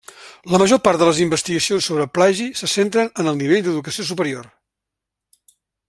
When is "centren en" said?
2.73-3.31